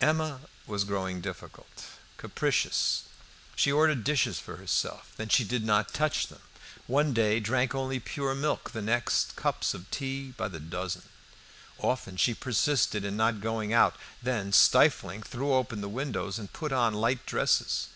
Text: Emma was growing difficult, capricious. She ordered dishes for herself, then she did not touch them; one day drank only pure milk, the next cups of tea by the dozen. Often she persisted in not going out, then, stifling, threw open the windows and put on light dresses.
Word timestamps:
Emma 0.00 0.40
was 0.66 0.82
growing 0.82 1.20
difficult, 1.20 1.84
capricious. 2.16 3.02
She 3.54 3.70
ordered 3.70 4.02
dishes 4.02 4.38
for 4.38 4.56
herself, 4.56 5.12
then 5.18 5.28
she 5.28 5.44
did 5.44 5.62
not 5.62 5.92
touch 5.92 6.28
them; 6.28 6.40
one 6.86 7.12
day 7.12 7.38
drank 7.38 7.74
only 7.74 8.00
pure 8.00 8.34
milk, 8.34 8.70
the 8.70 8.80
next 8.80 9.36
cups 9.36 9.74
of 9.74 9.90
tea 9.90 10.32
by 10.38 10.48
the 10.48 10.58
dozen. 10.58 11.02
Often 11.76 12.16
she 12.16 12.32
persisted 12.32 13.04
in 13.04 13.18
not 13.18 13.42
going 13.42 13.74
out, 13.74 13.94
then, 14.22 14.54
stifling, 14.54 15.22
threw 15.22 15.52
open 15.52 15.82
the 15.82 15.88
windows 15.90 16.38
and 16.38 16.50
put 16.50 16.72
on 16.72 16.94
light 16.94 17.26
dresses. 17.26 17.88